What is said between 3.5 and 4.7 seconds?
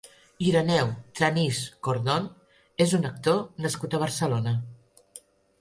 nascut a Barcelona.